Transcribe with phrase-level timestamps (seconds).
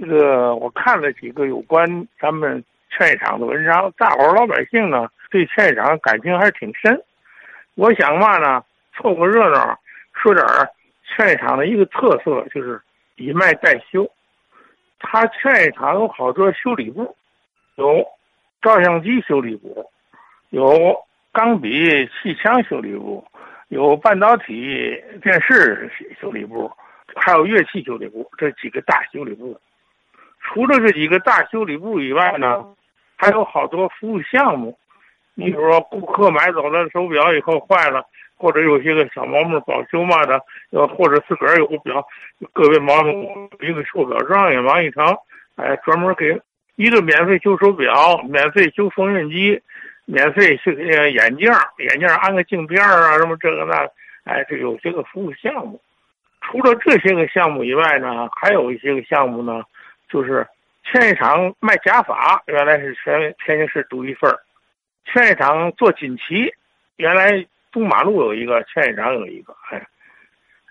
[0.00, 1.86] 这个我看了几个有关
[2.18, 6.98] 咱们劝业场的文章，大伙儿老百姓呢对劝业场感情还是挺深。
[7.74, 8.64] 我想嘛呢，
[8.96, 9.78] 凑个热闹，
[10.14, 10.66] 说点儿
[11.04, 12.80] 劝业场的一个特色，就是
[13.16, 14.10] 以卖代修。
[14.98, 17.14] 他劝业场有好多修理部，
[17.74, 18.02] 有
[18.62, 19.84] 照相机修理部，
[20.48, 20.96] 有
[21.30, 23.22] 钢笔气枪修理部，
[23.68, 26.72] 有半导体电视修理部，
[27.16, 29.60] 还有乐器修理部，这几个大修理部。
[30.52, 32.64] 除了这几个大修理部以外呢，
[33.16, 34.76] 还有好多服务项目。
[35.34, 38.04] 你比如说，顾客买走了手表以后坏了，
[38.36, 42.04] 或者有些个小毛病保修嘛的，呃，或者自个儿有个表，
[42.52, 45.16] 个别毛病一个修表状元王一成，
[45.54, 46.36] 哎，专门给
[46.74, 49.62] 一个免费修手表，免费修缝纫机，
[50.04, 51.46] 免费修眼镜，
[51.78, 53.88] 眼镜安个镜片啊，什么这个那，
[54.24, 55.80] 哎，这有些个服务项目。
[56.42, 59.62] 除了这些个项目以外呢，还有一些个项目呢。
[60.10, 60.46] 就是
[60.82, 64.36] 劝业场卖假发，原来是全天津市独一份儿。
[65.04, 66.52] 劝业场做锦旗，
[66.96, 69.54] 原来东马路有一个，劝业场有一个。
[69.70, 69.80] 哎，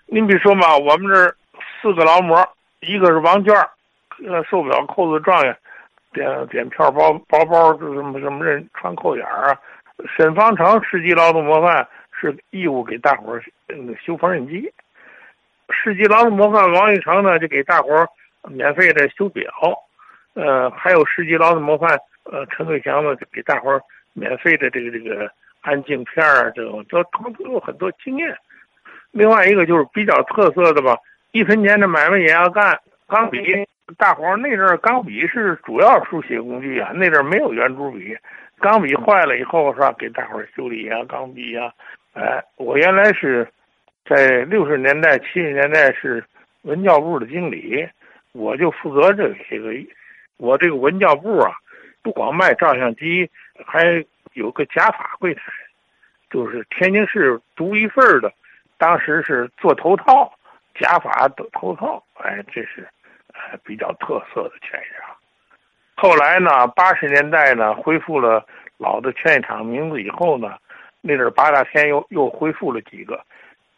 [0.06, 1.34] 您比如说嘛，我们这儿
[1.80, 2.46] 四个劳模，
[2.80, 3.54] 一个是王娟，
[4.28, 5.56] 呃，手表扣子状元，
[6.12, 9.58] 点点票包包包是什么什么人穿扣眼儿啊。
[10.16, 13.42] 沈方成市级劳动模范是义务给大伙儿
[14.04, 14.70] 修缝纫机。
[15.70, 18.06] 市级劳动模范王玉成呢，就给大伙儿。
[18.48, 19.50] 免费的修表，
[20.34, 23.80] 呃，还有世纪劳动模范，呃，陈桂祥呢，给大伙儿
[24.12, 28.36] 免费的这个这个安镜片儿，这种都都都有很多经验。
[29.10, 30.96] 另外一个就是比较特色的吧，
[31.32, 32.78] 一分钱的买卖也要干。
[33.06, 33.38] 钢笔，
[33.98, 38.16] 大伙儿那阵儿钢笔是主要书写工具啊，那阵儿没有圆珠笔，
[38.60, 41.72] 钢笔坏了以后是吧，给大伙儿修理啊，钢笔啊。
[42.12, 43.46] 哎，我原来是
[44.04, 46.24] 在六十年代、七十年代是
[46.62, 47.86] 文教部的经理。
[48.32, 49.72] 我就负责这这个，
[50.36, 51.52] 我这个文教部啊，
[52.02, 53.28] 不光卖照相机，
[53.66, 55.42] 还有个假发柜台，
[56.30, 58.32] 就是天津市独一份的。
[58.78, 60.32] 当时是做头套，
[60.74, 62.88] 假发的头套，哎，这是，
[63.34, 65.14] 呃，比较特色的劝业场。
[65.96, 68.46] 后来呢，八十年代呢，恢复了
[68.78, 70.56] 老的劝业场名字以后呢，
[71.02, 73.22] 那阵八大天又又恢复了几个，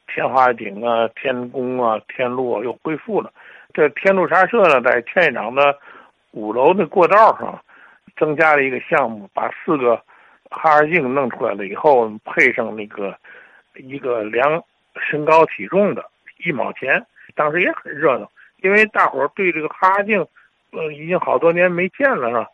[0.07, 3.33] 天华顶啊、天宫啊、天路啊，又恢复了。
[3.75, 5.79] 这天路茶社呢，在劝业场的
[6.33, 7.59] 五楼的过道上，
[8.17, 9.97] 增加了一个项目，把四个
[10.51, 13.17] 哈尔镜弄出来了以后，配上那个
[13.75, 14.63] 一个量
[14.97, 16.05] 身高体重的，
[16.45, 17.05] 一毛钱。
[17.35, 20.27] 当时也很热闹，因为大伙儿对这个哈尔镜，
[20.73, 22.47] 呃，已经好多年没见了，是吧？